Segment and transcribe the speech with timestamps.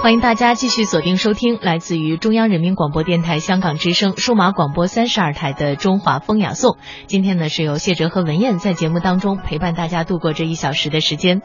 [0.00, 6.72] 欢迎大家继续锁定收听来自于中央人民广播电台香港之声数码广播三十二台的《中华风雅颂》。
[7.08, 11.42] 今天呢，是由谢哲和文燕在节目当中陪伴大家度过这一小时的时间。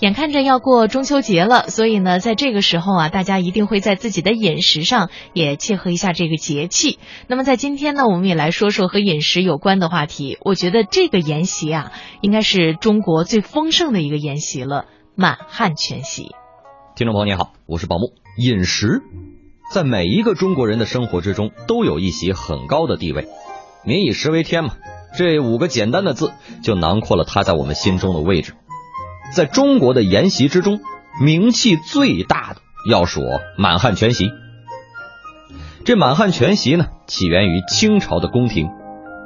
[0.00, 6.98] 眼看着要过中秋节了，所以呢，在这个时候啊，大家一定会在自己的饮食上也切合一下这个节气。
[7.28, 10.38] 那么在今天呢，我们也来说说和饮食有关的话题。
[10.42, 16.32] 我觉得这个筵席啊，应该是中国最丰盛的一个筵席了——满汉全席。
[16.94, 18.12] 听众朋友你好，我是宝木。
[18.36, 19.00] 饮食
[19.72, 23.28] 在每一个中国人的生活之中都有一席很高的地位。
[23.82, 24.74] 民以食为天嘛，
[25.16, 28.52] 这五个简单的字就囊括了它在我们心中的位置。
[29.34, 30.80] 在中国的筵席之中，
[31.18, 32.60] 名气最大的
[32.90, 33.22] 要数
[33.56, 34.30] 满汉全席。
[35.86, 38.68] 这满汉全席呢，起源于清朝的宫廷。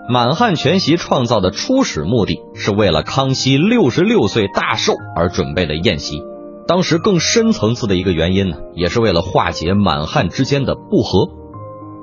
[0.09, 6.23] 满汉全席创造的初始目的是为了康熙六十六岁大寿而准备的宴席。
[6.67, 11.29] 当时更深层次的一个原因呢，也是为了化解满汉之间的不和，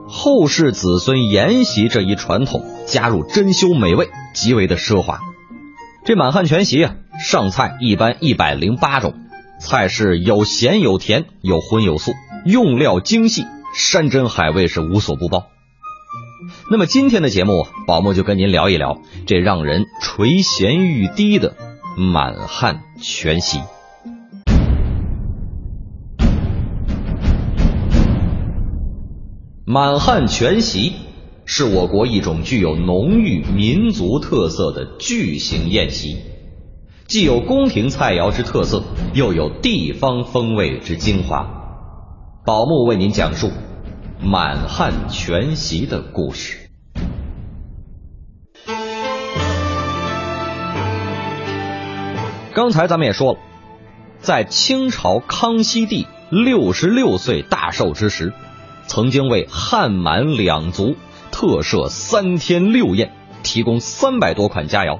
[0.07, 5.19] 后世子孙沿袭这一传统，加入珍馐美味，极为的奢华。
[6.05, 9.13] 这满汉全席啊，上菜一般一百零八种，
[9.59, 12.13] 菜式有咸有甜，有荤有素，
[12.45, 13.45] 用料精细，
[13.75, 15.47] 山珍海味是无所不包。
[16.69, 21.55] 那么今天的节目，宝木就跟您聊一聊这让人垂涎欲滴的
[21.97, 23.59] 满汉全席。
[29.65, 30.91] 满汉全席
[31.45, 36.17] 是我国一种具有浓郁民族特色的巨型宴席，
[37.07, 41.47] 既有宫廷菜肴之特色，又有地方风味之精华。
[42.45, 43.51] 宝木为您讲述
[44.21, 46.57] 满汉全席的故事。
[52.53, 53.39] 刚才咱们也说了，
[54.19, 58.33] 在清朝康熙帝六十六岁大寿之时。
[58.87, 60.95] 曾经为汉满两族
[61.31, 64.99] 特设三天六宴，提供三百多款佳肴。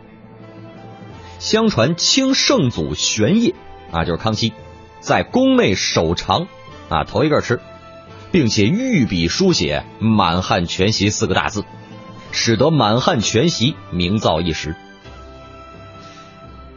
[1.39, 3.53] 相传清圣祖玄烨
[3.91, 4.53] 啊，就是康熙，
[4.99, 6.47] 在宫内首尝
[6.89, 7.59] 啊，头一个吃，
[8.31, 11.66] 并且御笔书写“满汉全席”四个大字，
[12.31, 14.75] 使得满汉全席名噪一时。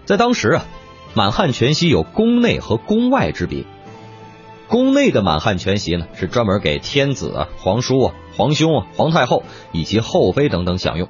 [0.05, 0.65] 在当时啊，
[1.15, 3.65] 满汉全席有宫内和宫外之别。
[4.69, 11.09] 宫内的满汉全席呢，是专门给天子啊、皇叔啊、皇兄啊、皇太后以及后妃等等享用。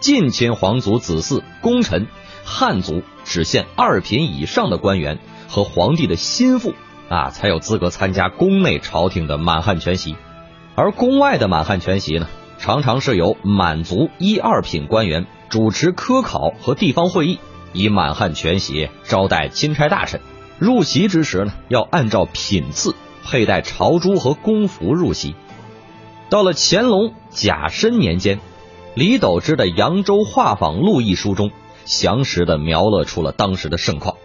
[0.00, 2.08] 近亲皇族子嗣、功臣、
[2.44, 6.74] 汉族只限二品以上的官员和皇帝的心腹
[7.08, 10.16] 啊，才有资格参加宫内朝廷的满汉全席。
[10.74, 12.26] 而宫外的满汉全席呢，
[12.58, 17.38] 常常是由满族一二品官员主持科考和地方会议，
[17.72, 20.20] 以满汉全席招待钦差大臣。
[20.58, 25.34] 入席之时呢，要按照品次佩戴朝珠和宫服入席。
[26.28, 28.40] 到了乾隆甲申年间，
[28.94, 31.50] 李斗之的《扬州画舫录》一书中，
[31.84, 34.16] 详实的描勒出了当时的盛况。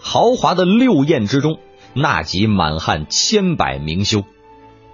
[0.00, 1.58] 豪华的六宴之中，
[1.94, 4.22] 纳及满汉千百名修，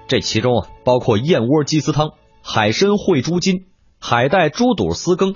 [0.06, 2.11] 这其中啊，包括燕窝鸡丝汤、
[2.43, 3.67] 海参烩猪筋、
[4.00, 5.34] 海带猪肚丝羹、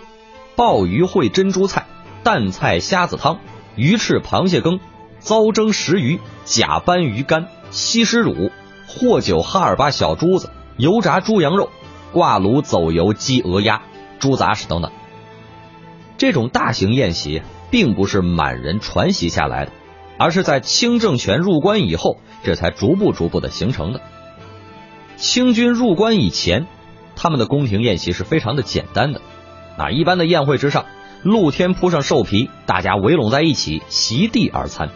[0.56, 1.86] 鲍鱼烩珍珠菜、
[2.22, 3.40] 蛋菜虾子汤、
[3.76, 4.80] 鱼翅螃蟹羹。
[5.20, 8.50] 糟蒸石鱼、假斑鱼干、西施乳、
[8.88, 11.70] 霍酒哈尔巴小珠子、油炸猪羊肉、
[12.12, 13.82] 挂炉走油鸡鹅鸭、
[14.18, 14.90] 猪杂食等等。
[16.18, 19.70] 这种大型宴席并不是满人传习下来的，
[20.18, 24.00] 而是在清政权入关以后，这才逐步逐步的形成的。
[25.16, 26.66] 清军入关以前，
[27.14, 29.20] 他们的宫廷宴席是非常的简单的，
[29.78, 30.84] 啊，一般的宴会之上，
[31.22, 34.90] 露天铺上兽皮，大家围拢在一起，席地而餐。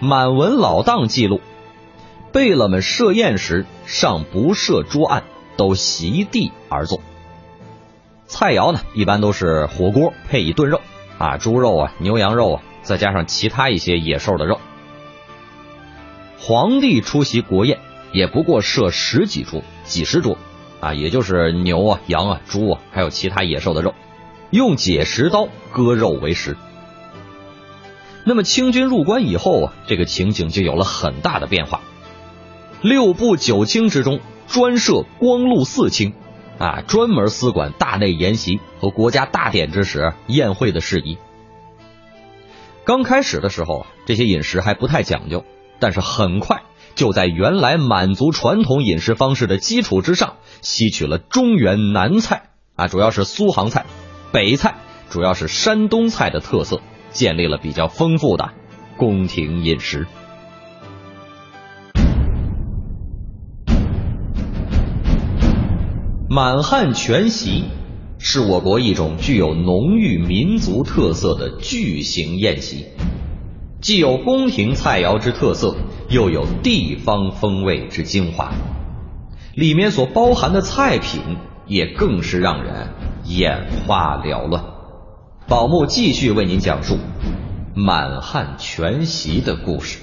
[0.00, 1.40] 满文老档记录，
[2.30, 5.24] 贝勒们设宴时尚不设桌案，
[5.56, 7.00] 都席地而坐。
[8.26, 10.80] 菜肴呢，一般都是火锅配以炖肉
[11.18, 14.60] 啊，猪肉啊、牛羊肉啊，再加上其他一些野兽的肉。
[16.38, 17.78] 皇帝出席国宴，
[18.12, 20.36] 也不过设十几桌、几十桌
[20.80, 23.94] 啊，也就是牛啊、羊啊、猪啊，还有其他野兽的肉，
[24.52, 26.56] 用解石刀割肉为食。
[28.24, 31.80] 那么清军入关以后啊，这个情景就有了很大的变化。
[32.82, 36.12] 六部九卿之中，专设光禄四卿，
[36.58, 41.16] 啊，专门司管大内筵席和国家大典之时宴会的事宜。
[42.84, 45.44] 刚开始的时候，这些饮食还不太讲究，
[45.80, 46.62] 但是很快
[46.94, 53.86] 就在原来满族传统饮食方式的基础之上，吸取了中原南菜啊，主要是苏杭菜；
[54.32, 54.76] 北菜
[55.10, 56.80] 主要是山东菜的特色
[57.10, 58.52] 建立了比较丰富的
[58.96, 60.06] 宫廷饮食。
[66.30, 67.64] 满汉全席
[68.18, 72.86] 是我国一种具有浓郁民族特色的巨型宴席
[73.82, 75.76] 既有宫廷菜肴之特色
[76.08, 78.54] 又有地方风味之精华。
[79.54, 81.20] 里面所包含的菜品
[81.66, 84.64] 也更是让人眼花缭乱。
[85.48, 86.98] 宝木继续为您讲述
[87.74, 89.98] 满汉全席的故事。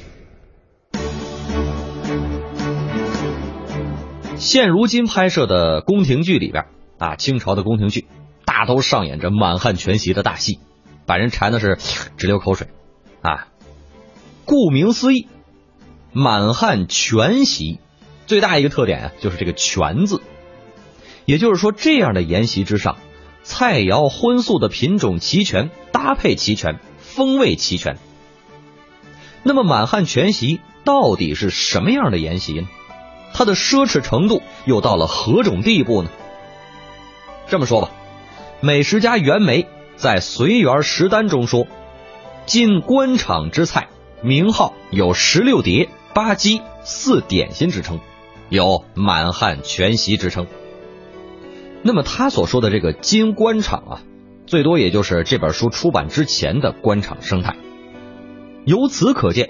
[4.38, 6.66] 现如今拍摄的宫廷剧里边
[6.98, 8.08] 啊，清朝的宫廷剧
[8.46, 10.60] 大都上演着满汉全席的大戏，
[11.06, 11.78] 把人馋的是
[12.18, 12.68] 直流口水
[13.22, 13.48] 啊。
[14.46, 15.28] 顾名思义，
[16.14, 17.80] 满汉全席
[18.28, 20.22] 最大一个特点啊，就是这个“全”字，
[21.26, 22.98] 也就是说，这样的筵席之上，
[23.50, 27.98] 菜肴荤素的品种齐全，搭配齐全，风味齐全。
[29.42, 32.70] 那么，满汉全席到底是什么样的筵席呢？
[33.34, 36.12] 它的奢侈程度又到了何种地步呢？
[37.48, 37.90] 这么说吧，
[38.62, 39.68] 美食家袁枚
[39.98, 41.66] 在《随园食单》中说
[42.46, 43.88] ：“进官场之菜，
[44.22, 48.00] 名号有十六碟、八鸡、四点心之称，
[48.50, 50.46] 有满汉全席之称。”
[51.84, 54.02] 那么他所说的这个金官场啊，
[54.46, 57.56] 最多也就是这本书出版之前的官场生态。
[58.66, 59.50] 由此可见，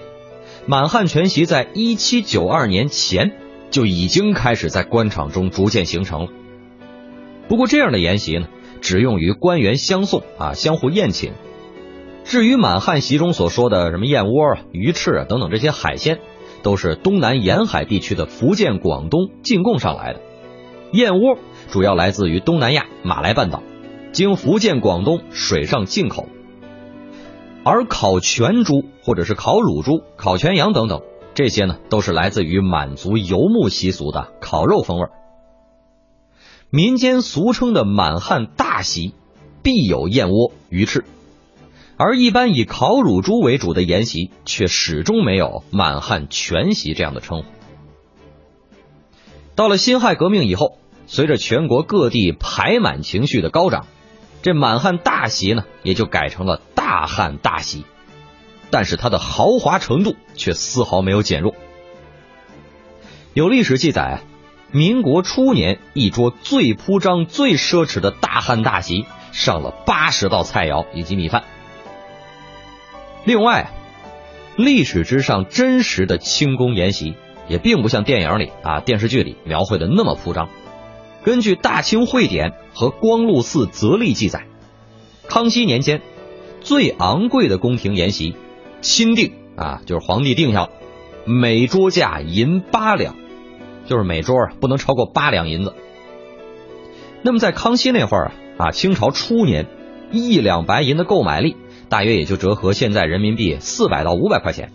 [0.66, 3.32] 满汉全席在一七九二年前。
[3.70, 6.28] 就已经开始在官场中逐渐形成了。
[7.46, 8.48] 不过这样的筵席呢，
[8.80, 11.34] 只用于官员相送啊，相互宴请。
[12.24, 16.18] 至于满汉席中所说的什么燕窝啊、鱼翅啊等等这些海鲜，
[16.64, 20.20] 都是东南沿海地区的福建、广东进贡上来的。
[20.90, 21.38] 燕窝
[21.70, 23.62] 主要来自于东南亚马来半岛，
[24.12, 26.28] 经福建、广东水上进口。
[27.62, 31.02] 而烤全猪或者是烤乳猪、烤全羊等等。
[31.32, 35.06] 这些呢，都是来自于满族游牧习俗的烤肉风味。
[36.70, 39.14] 民间俗称的满汉大席，
[39.62, 41.02] 必有燕窝、鱼翅；
[41.96, 47.48] 而一般以烤乳猪为主的筵席，却始终没有满汉全席这样的称呼。
[49.54, 50.78] 到了辛亥革命以后，
[51.12, 53.88] 随着全国各地排满情绪的高涨，
[54.42, 57.84] 这满汉大席呢，也就改成了大汉大席。
[58.70, 61.56] 但是它的豪华程度却丝毫没有减弱。
[63.34, 64.20] 有历史记载，
[64.70, 71.42] 民国初年一桌最铺张、最奢侈的大汉大席上了八十道菜肴以及米饭。
[73.24, 73.72] 另外，
[74.54, 77.16] 历史之上真实的清宫筵席
[77.48, 80.48] 也并不像电影里啊、电视剧里描绘的那么铺张。
[81.24, 84.46] 根据《大清会典》和《光禄寺则例》记载，
[85.28, 86.00] 康熙年间
[86.60, 88.34] 最昂贵的宫廷筵席。
[88.82, 90.70] 钦定啊，就是皇帝定下了，
[91.26, 93.14] 每桌价银八两，
[93.84, 95.74] 就是每桌啊不能超过八两银子。
[97.20, 99.66] 那么在康熙那会儿啊，啊清朝初年，
[100.10, 101.56] 一两白银的购买力
[101.90, 104.72] 大约也就折合现在人民币四百到五百块钱，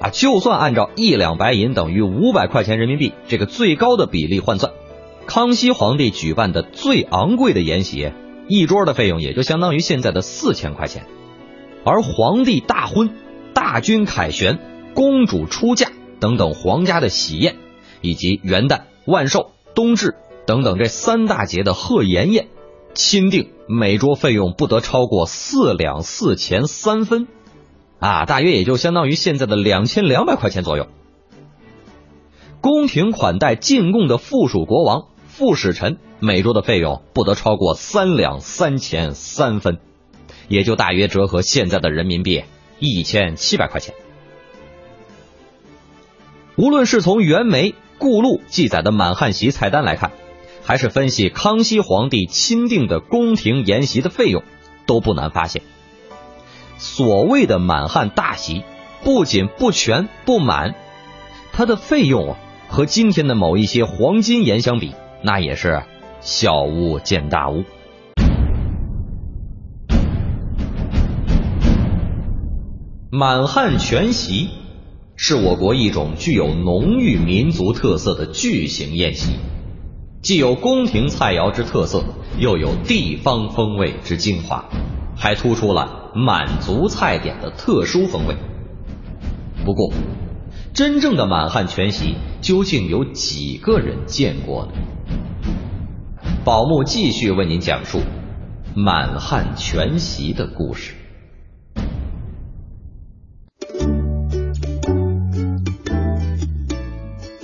[0.00, 4.72] 啊就算按照一两白银等于五百块钱人民币这个最高的比例换算，
[5.28, 8.12] 康熙皇帝举办的最昂贵的筵席，
[8.48, 11.04] 一桌的费用也就相当于现在的四千块钱，
[11.84, 13.10] 而皇帝大婚。
[13.52, 14.58] 大军凯旋、
[14.94, 15.90] 公主出嫁
[16.20, 17.56] 等等皇家的喜宴，
[18.00, 20.14] 以及元旦、万寿、冬至
[20.46, 22.46] 等等这三大节的贺筵宴，
[22.94, 27.26] 钦定每桌费用不得超过四两四钱三分，
[27.98, 30.86] 啊，大约也就相当于现在的两千两百块钱左右。
[32.60, 35.08] 宫廷款待进贡的附属国王、
[35.38, 39.78] 副使臣，每桌的费用不得超过三两三钱三分，
[40.48, 42.42] 也就大约折合现在的人民币。
[42.80, 43.94] 一千七百块钱。
[46.56, 50.10] 无论是从袁枚、顾禄记载的满汉席菜单来看，
[50.64, 54.42] 还是分析康熙皇帝钦定的宫廷筵席的费用，
[54.86, 55.62] 都不难发现，
[56.78, 58.64] 所谓的满汉大席
[59.04, 60.74] 不仅不全不满，
[61.52, 65.82] 它的费用啊，和今天的某一些黄金筵相比，那也是
[66.20, 67.64] 小巫见大巫。
[73.10, 74.50] 满汉全席
[75.16, 79.36] 是我国一种具有浓郁民族特色的巨型宴席，
[80.22, 82.04] 既有宫廷菜肴之特色，
[82.38, 84.66] 又有地方风味之精华，
[85.16, 88.36] 还突出了满族菜点的特殊风味。
[89.64, 89.90] 不过，
[90.78, 94.72] 真正的满汉全席究竟有几个人见过呢？
[96.44, 97.98] 宝木继续为您讲述
[98.76, 100.94] 满汉全席的故事。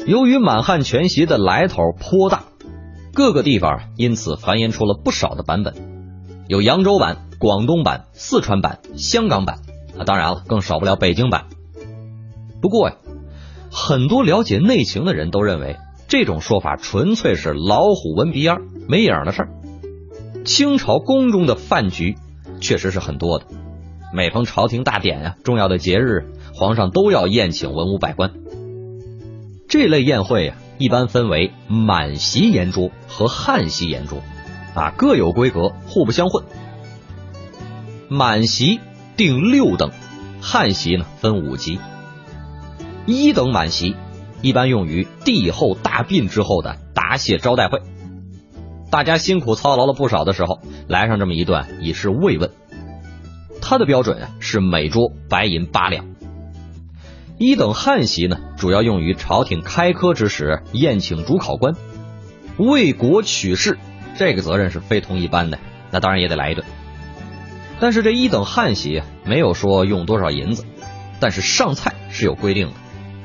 [0.07, 2.45] 由于满汉全席的来头颇大，
[3.15, 5.75] 各个地方因此繁衍出了不少的版本，
[6.47, 9.57] 有扬州版、广东版、四川版、香港版
[9.99, 11.47] 啊，当然了，更少不了北京版。
[12.63, 12.97] 不过呀，
[13.77, 15.77] 很多了解内情的人都认为，
[16.07, 19.49] 这种说法纯粹是老虎闻鼻烟没影的事儿。
[20.45, 22.17] 清朝宫中的饭局
[22.61, 23.47] 确实是很多的，
[24.15, 28.31] 每逢朝廷大典呀、重要的节日，皇上都要宴请文武百官。
[29.69, 34.21] 这类宴会呀，一般分为满席筵桌和汉席筵桌，
[34.77, 36.45] 啊，各有规格，互不相混。
[38.09, 38.79] 满席
[39.17, 39.91] 定六等，
[40.41, 41.81] 汉席呢分五级。
[43.07, 43.97] 一等满席
[44.41, 47.81] 一般用于帝后大殡之后的答谢招待会。
[48.91, 52.51] 大家辛苦操劳了不少的时候，来上这么一段以示慰问。
[53.61, 56.07] 它的标准啊是每桌白银八两。
[57.37, 61.75] 一等汉席呢，主要用于朝廷开科之时宴请主考官，
[62.57, 63.79] 为国取士，
[64.17, 65.59] 这个责任是非同一般的。
[65.91, 66.65] 那当然也得来一顿。
[67.81, 70.65] 但是这一等汉席没有说用多少银子，
[71.19, 72.75] 但是上菜是有规定的，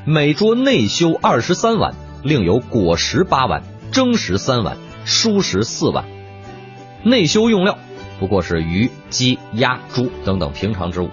[0.05, 4.77] 每桌内修二十三碗，另有果食八碗，蒸食三碗。
[5.05, 6.05] 蔬食四碗，
[7.03, 7.79] 内修用料
[8.19, 11.09] 不过是鱼、鸡、鸭、猪等等平常之物。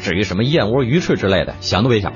[0.00, 2.14] 至于什么燕窝、鱼翅之类的，想都别想。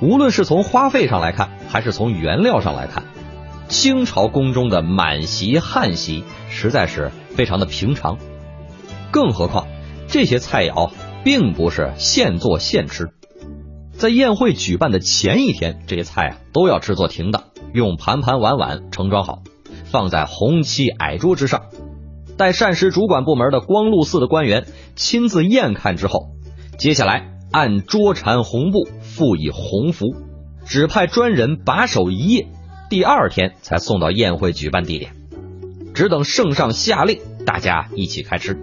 [0.00, 3.02] 无论是从花费上来看，还是从原料上来看，
[3.68, 8.18] 清朝宫中的满席汉席实在是非常的平常。
[9.10, 9.66] 更何况
[10.06, 10.92] 这些菜肴
[11.24, 13.08] 并不是现做现吃，
[14.02, 19.44] 在宴会举办的前一天，这些菜啊都要制作停当，用盘盘碗碗盛装好。
[19.84, 21.66] 放在红漆矮桌之上，
[22.36, 24.66] 待膳食主管部门的光禄寺的官员
[24.96, 26.30] 亲自验看之后，
[26.78, 30.06] 接下来按桌缠红布，附以红符，
[30.66, 32.48] 指派专人把守一夜，
[32.90, 35.12] 第二天才送到宴会举办地点，
[35.94, 38.58] 只等圣上下令，大家一起开吃。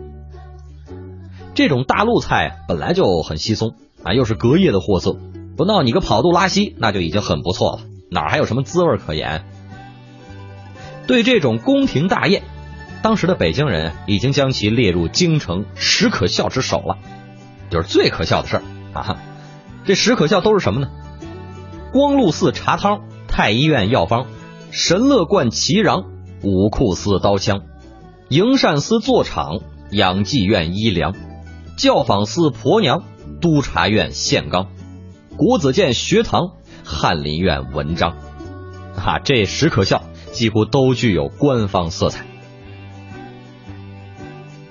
[1.54, 5.16] 这种大陆菜本来就很稀松啊，又是隔夜的货色，
[5.60, 9.44] 不闹你个跑肚拉稀，那就已经很不错了，哪还有什么滋味可言？
[11.06, 12.44] 对这种宫廷大宴，
[13.02, 16.98] 当时的北京人已经将其列入京城十可笑之首了，
[17.70, 18.64] 就是最可笑的事儿
[18.94, 19.18] 啊！
[19.84, 20.88] 这十可笑都是什么呢？
[21.92, 24.28] 光禄寺茶汤、太医院药方、
[24.72, 26.06] 神乐观奇禳、
[26.42, 27.64] 武库司刀枪、
[28.30, 29.60] 营善司坐场、
[29.92, 31.14] 养济院医粮、
[31.78, 33.04] 教坊司婆娘、
[33.42, 34.68] 督察院宪纲、
[35.40, 36.52] 国子监学堂、
[36.84, 38.18] 翰林院文章，
[38.98, 40.04] 啊，这十可笑。
[40.34, 42.26] 几乎都具有官方色彩。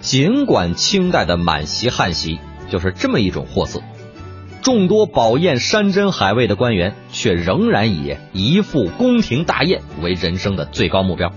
[0.01, 2.39] 尽管清代的满席汉席
[2.71, 3.81] 就是这么一种货色，
[4.61, 11.33] 众多饱宴山珍海味的官员却仍然以一副宫廷大宴为人生的最高目标。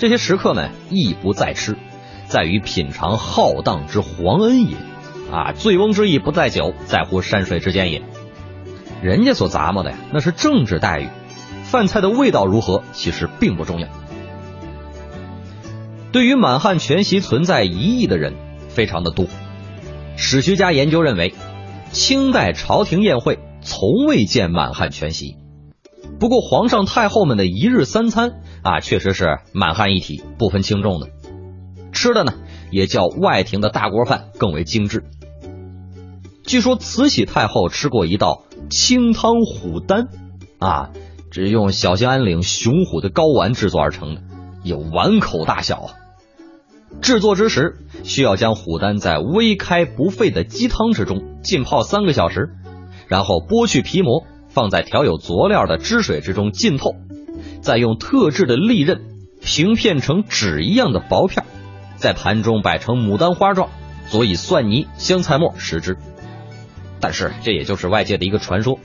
[0.00, 1.76] 这些食客们意不在吃，
[2.26, 4.76] 在于品尝浩荡之皇恩也。
[5.30, 8.02] 啊，醉翁之意不在酒，在乎山水之间也。
[9.02, 11.08] 人家所咂摸的呀，那是政治待遇。
[11.64, 13.88] 饭菜的味道如何，其实并不重要。
[16.12, 18.34] 对于满汉全席存在疑义的人
[18.68, 19.26] 非常的多。
[20.16, 21.34] 史学家研究认为，
[21.92, 25.36] 清代朝廷宴会从未见满汉全席。
[26.18, 31.10] 不过，皇上太后们的一日三餐啊，确实是满汉一体，不分轻重的。
[31.92, 32.32] 吃的呢，
[32.70, 35.04] 也较外廷的大锅饭更为精致。
[36.48, 40.08] 据说慈禧太后吃过一道清汤虎丹
[40.58, 40.88] 啊。
[41.30, 44.22] 只用小兴安岭雄虎的睾丸制作而成的，
[44.64, 45.90] 有碗口大小。
[47.02, 52.54] 制作之时，需要将虎丹在微开不沸的鸡汤之中浸泡三个小时，
[53.08, 56.94] 然后剥去皮膜，放在调有佐料的汁水之中浸透，
[57.60, 59.02] 再用特制的利刃
[59.42, 61.44] 平片成纸一样的薄片，
[61.96, 63.68] 在盘中摆成牡丹花状，
[64.08, 65.98] 佐以蒜泥、香菜末食之。
[67.00, 68.78] 但是这也就是外界的一个传说。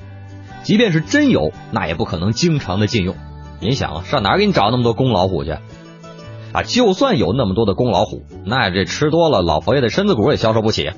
[0.63, 3.15] 即便是真有，那也不可能经常的禁用。
[3.59, 5.57] 您想啊，上哪儿给你找那么多公老虎去？
[6.53, 10.91] 啊，就算有那么多的公老虎，那这吃多了，老佛爷的身子骨也消受不起。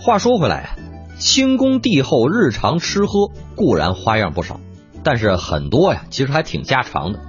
[0.00, 0.70] 话说回来啊，
[1.18, 4.60] 清宫帝后日常吃喝固然花样不少，
[5.02, 7.20] 但是很多呀，其实还挺家常的。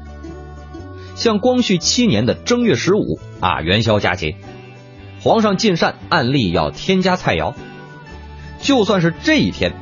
[1.15, 4.35] 像光绪七年的正月十五啊，元宵佳节，
[5.21, 7.55] 皇上进膳按例要添加菜肴，
[8.59, 9.73] 就算是这一天。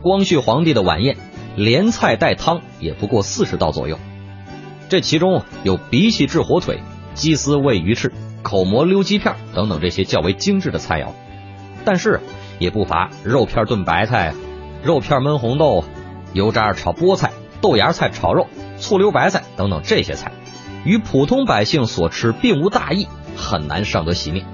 [0.00, 1.16] 光绪皇帝的晚宴，
[1.56, 3.98] 连菜带汤也不过四十道左右。
[4.88, 6.80] 这其中有鼻涕炙火腿、
[7.14, 11.08] 鸡丝喂鱼翅、口蘑溜鸡片等等这些较为精致的菜肴，
[11.84, 12.20] 但是
[12.58, 14.34] 也不乏肉片炖白菜、
[14.82, 15.84] 肉片焖红豆、
[16.32, 18.46] 油炸炒菠菜、豆芽菜炒肉、
[18.78, 20.32] 醋溜白菜等等这些菜，
[20.84, 24.46] 与普通百姓所吃并无大异，很难上得席面。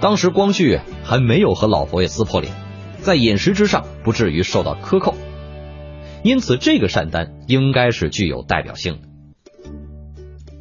[0.00, 2.52] 当时光绪还没有和老佛爷撕破脸，
[3.00, 5.14] 在饮食之上不至于受到克扣，
[6.22, 9.08] 因此这个膳单应该是具有代表性的。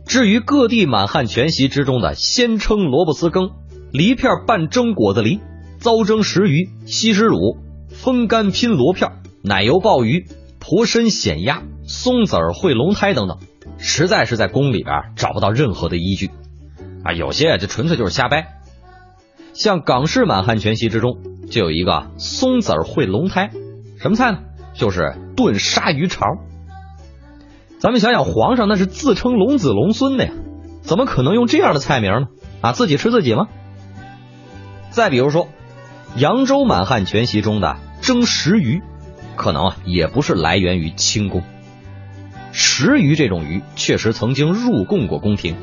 [0.05, 3.51] 至于各地满汉全席之中的鲜称萝卜丝羹、
[3.91, 5.39] 梨片拌蒸果子梨、
[5.79, 7.57] 糟蒸石鱼、西施卤、
[7.89, 9.11] 风干拼螺片、
[9.43, 10.25] 奶油鲍鱼、
[10.59, 13.37] 婆参鲜鸭、松子儿烩龙胎等等，
[13.77, 16.31] 实在是在宫里边找不到任何的依据
[17.03, 18.56] 啊，有些这纯粹就是瞎掰。
[19.57, 21.17] 像港式满汉全席之中
[21.49, 23.49] 就有一个松子儿烩龙胎，
[23.99, 24.37] 什么菜呢？
[24.75, 26.27] 就是炖鲨鱼肠。
[27.79, 30.31] 咱们想想，皇上那是自称龙子龙孙的呀，
[30.81, 32.27] 怎么可能用这样的菜名呢？
[32.61, 33.47] 啊，自己吃自己吗？
[34.91, 35.47] 再比如说，
[36.15, 38.83] 扬州满汉全席中的蒸石鱼，
[39.35, 41.41] 可能啊也不是来源于清宫。
[42.51, 45.55] 石鱼这种鱼确实曾经入贡过宫廷，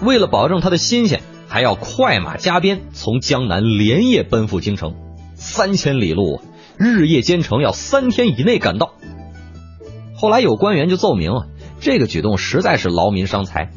[0.00, 1.20] 为了保证它的新鲜。
[1.50, 4.94] 还要快马加鞭从江南连夜奔赴京城，
[5.34, 6.40] 三千里路，
[6.78, 8.94] 日夜兼程，要三天以内赶到。
[10.14, 11.46] 后来有官员就奏明啊，
[11.80, 13.72] 这个举动实在是劳民伤财。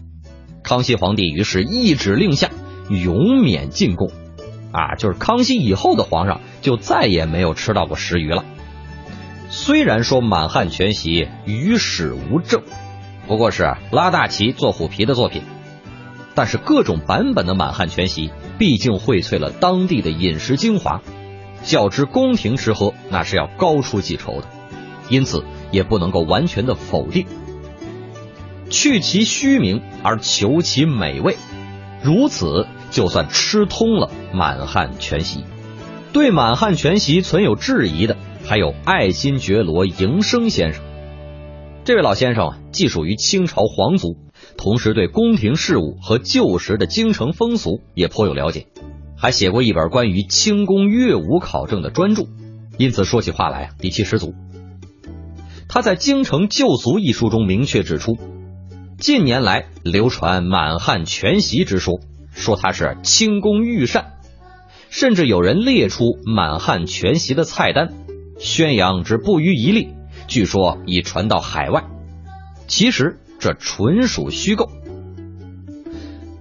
[0.62, 2.52] 康熙皇帝于是一指令下，
[2.90, 4.12] 永免进贡。
[4.72, 8.46] 啊，就是康熙以后的皇上就再也没有吃到过食鱼了。
[9.50, 12.62] 虽然说满汉全席鱼史无证，
[13.28, 15.42] 不过是拉大旗做虎皮的作品。
[16.36, 21.02] 但是各种版本的满汉全席，毕竟荟萃了当地的饮食精华，
[21.64, 24.48] 较之宫廷吃喝，那是要高出几筹的，
[25.10, 27.26] 因此也不能够完全的否定。
[28.70, 31.38] 去其虚名而求其美味，
[32.02, 35.44] 如此就算吃通了满汉全席。
[36.12, 40.84] 对满汉全席存有质疑的，还有爱新觉罗迎生先生。
[41.86, 44.18] 这位老先生啊，既属于清朝皇族。
[44.58, 48.68] 同时，对宫廷事务和旧时的京城风俗也颇有了解，
[49.18, 52.24] 还写过一本关于清宫乐舞考证的专著，
[52.78, 54.34] 因此说起话来底气十足。
[55.68, 58.18] 他在《京城旧俗》一书中明确指出，
[59.00, 62.00] 近年来流传满汉全席之说，
[62.32, 64.14] 说它是清宫御膳，
[64.90, 67.92] 甚至有人列出满汉全席的菜单，
[68.38, 69.90] 宣扬之不遗余力，
[70.28, 71.84] 据说已传到海外。
[72.68, 73.20] 其实。
[73.44, 74.70] 这纯属虚构。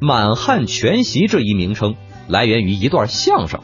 [0.01, 1.97] 满汉全席这一名称
[2.29, 3.61] 来源于一段相声。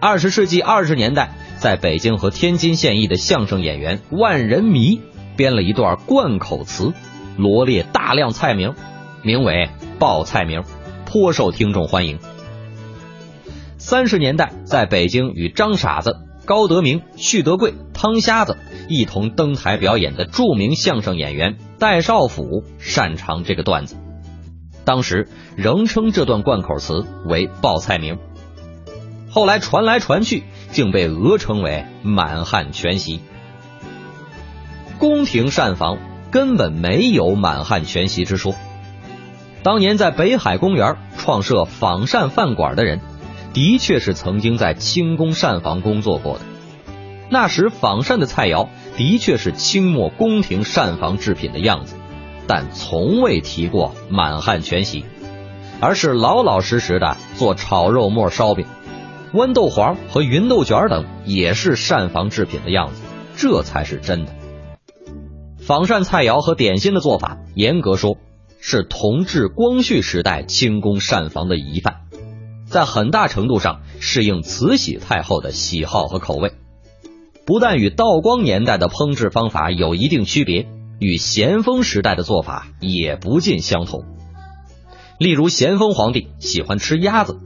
[0.00, 5.00] 二十世纪二十年代，在北京和天津现役的相声演员万人迷
[5.34, 6.92] 编了一段贯口词，
[7.38, 8.74] 罗列大量菜名，
[9.22, 10.62] 名为报菜名，
[11.06, 12.18] 颇受听众欢迎。
[13.78, 18.58] 三十年代，在北京与张傻子、高德明、旭德贵、汤瞎子
[18.90, 21.56] 一同登台表演的著名相声演员。
[21.80, 23.96] 戴少府擅长这个段子，
[24.84, 28.18] 当时仍称这段贯口词为报菜名，
[29.30, 33.22] 后来传来传去，竟被讹称为满汉全席。
[34.98, 35.96] 宫廷膳房
[36.30, 38.54] 根本没有满汉全席之说。
[39.62, 43.00] 当年在北海公园创设仿膳饭馆的人，
[43.54, 46.44] 的确是曾经在清宫膳房工作过的。
[47.30, 48.68] 那时仿膳的菜肴。
[48.96, 51.96] 的确是清末宫廷膳房制品的样子，
[52.46, 55.04] 但从未提过满汉全席，
[55.80, 58.66] 而是老老实实的做炒肉末、烧饼、
[59.32, 63.02] 豌豆黄和芸豆卷等，也是膳房制品的样子，
[63.36, 64.32] 这才是真的。
[65.58, 68.16] 仿膳菜肴和点心的做法，严格说
[68.60, 71.96] 是同治、光绪时代清宫膳房的遗范，
[72.66, 76.52] 在很大程度上适应慈禧太后的喜好和口味。
[77.50, 80.68] 不但与道光年代的烹制方法有一定区别，
[81.00, 84.04] 与咸丰时代的做法也不尽相同。
[85.18, 87.40] 例如，咸丰皇帝喜欢吃鸭子，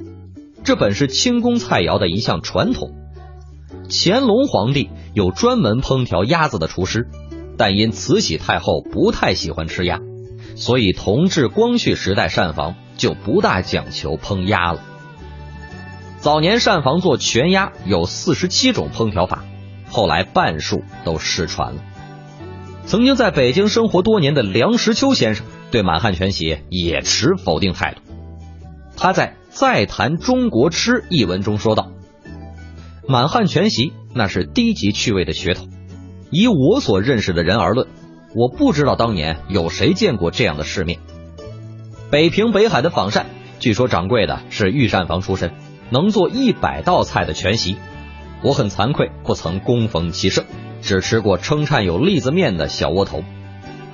[0.62, 2.90] 这本是清宫菜肴的一项传统。
[3.88, 7.08] 乾隆皇帝有专门烹调鸭子的厨师，
[7.56, 10.00] 但因慈禧太后不太喜欢吃鸭，
[10.54, 14.82] 所以同治、光绪时代膳房就不大讲求烹鸭了。
[16.18, 19.46] 早年膳房做全鸭有四十七种烹调法。
[19.94, 21.80] 后来半数都失传了。
[22.85, 28.00] 曾经在北京生活多年的梁实秋先生对满汉全席也持否定态度。
[28.96, 31.92] 他在《再谈中国吃》一文中说道
[33.07, 35.68] ：“满汉全席那是低级趣味的噱头。
[36.28, 37.87] 以我所认识的人而论，
[38.35, 40.98] 我不知道当年有谁见过这样的世面。
[42.11, 43.26] 北平北海的仿膳，
[43.61, 45.52] 据说掌柜的是御膳房出身，
[45.90, 47.76] 能做一百道菜的全席。”
[48.44, 50.44] 我很惭愧，不曾恭逢其盛，
[50.83, 53.24] 只吃过称颤有栗子面的小窝头。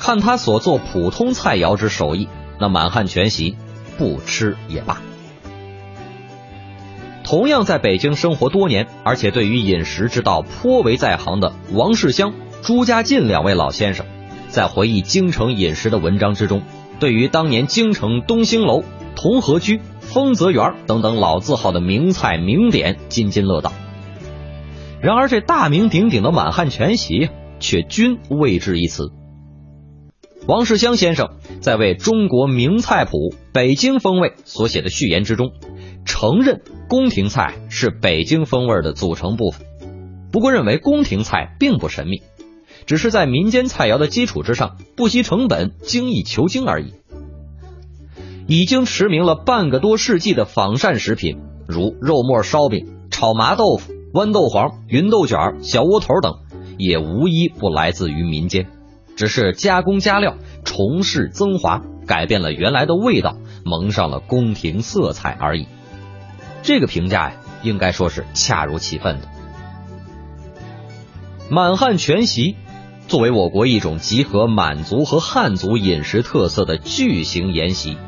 [0.01, 3.57] 看他所做普通菜肴之手艺，那满汉全席
[3.97, 5.01] 不吃也罢。
[7.23, 14.05] 同样在北京生活多年，而且对于饮食之道颇为在行的王世襄、朱家进两位老先生，
[14.49, 16.63] 在回忆京城饮食的文章之中，
[16.99, 18.83] 对于当年京城东兴楼、
[19.15, 23.73] 同和居、丰泽园等等老字号的名菜名点津津乐道。
[25.01, 29.11] 然而，这大名鼎鼎的满汉全席却均未置一词。
[30.47, 35.53] 王世襄先生在为《中国名菜谱北京风味》所写的序言之中，
[36.05, 39.67] 承认宫廷菜是北京风味的组成部分，
[40.33, 42.23] 不过认为宫廷菜并不神秘，
[42.85, 46.93] 只是在民间菜肴的基础之上，不惜成本，精益求精而已。
[48.47, 56.41] 已经驰名了半个多世纪的仿膳食品，如肉末烧饼、炒麻豆腐、豌豆黄、芸豆卷、小窝头等，
[56.79, 58.67] 也无一不来自于民间。
[59.15, 65.67] 只是加工加料、重饰增华，改变了原来的味道，蒙上了宫廷色彩而已。
[66.63, 69.29] 这个评价呀，应该说是恰如其分的。
[71.51, 72.57] 满汉全席
[73.09, 77.99] 作为我国一种集合满族和汉族饮食特色的巨型筵席，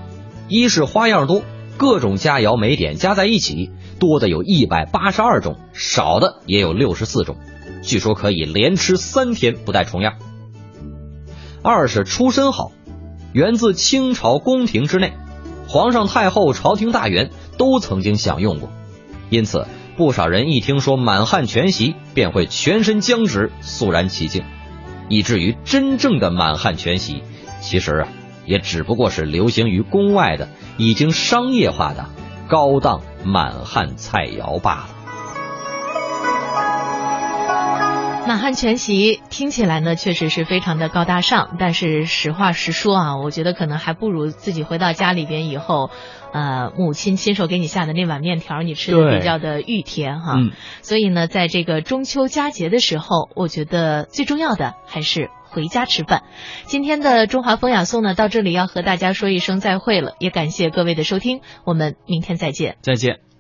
[0.49, 1.43] 一是花样多，
[1.77, 7.37] 各种佳肴美点加在一起，多的有一百八十二种，少的也有六十四种，
[7.83, 10.15] 据说可以连吃三天不带重样。
[11.63, 12.73] 二是出身好，
[13.33, 15.13] 源自清朝宫廷之内，
[15.69, 18.69] 皇上、太后、朝廷大员都曾经享用过，
[19.31, 24.43] 因此不少人一听说满汉全席便会全身僵直，肃然起敬，
[25.09, 27.23] 以至于真正的满汉全席，
[27.61, 28.09] 其实啊，
[28.45, 32.07] 也只不过是流行于宫外的已经商业化的
[32.49, 34.89] 高档满汉菜肴罢了。
[38.25, 45.91] 满汉全席听起来呢，确实是非常的高大上，但是实话实说啊，我觉得可能还不如自己回到家里边以后，
[46.33, 50.35] 呃，母亲亲手给你下的那碗面条，你吃的比较的御甜哈。
[50.37, 50.53] 嗯。
[50.83, 56.23] 所以呢，在这个中秋佳节的时候，我觉得最重要的还是回家吃饭。
[56.65, 62.77] 今天的中华风雅颂呢，到这里要和大家说一声再会了，也感谢各位的收听，我们明天再见。
[62.83, 63.32] 再见。